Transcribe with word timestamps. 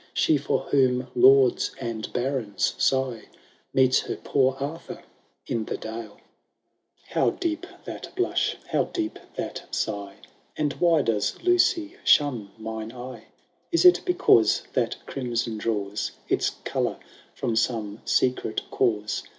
She 0.15 0.35
for 0.35 0.61
whom 0.61 1.09
lords 1.13 1.75
and 1.79 2.11
barons 2.11 2.73
sigh. 2.79 3.25
Meets 3.71 3.99
her 3.99 4.15
poor 4.15 4.57
Arthur 4.59 5.03
in 5.45 5.65
the 5.65 5.77
dale. 5.77 6.15
IV. 6.15 6.19
How 7.09 7.29
deep 7.29 7.67
that 7.85 8.11
blush!— 8.15 8.57
how 8.71 8.85
deep 8.85 9.19
that 9.35 9.65
sigh! 9.69 10.15
And 10.57 10.73
why 10.79 11.03
does 11.03 11.43
Lucy 11.43 11.97
shun 12.03 12.49
mine 12.57 12.91
eye? 12.91 13.25
Is 13.71 13.85
it 13.85 14.01
because 14.03 14.63
that 14.73 14.95
crimson 15.05 15.59
draws 15.59 16.13
Its 16.27 16.49
colour 16.63 16.97
(rom 17.43 17.55
some 17.55 18.01
secret 18.03 18.61
cause. 18.71 19.21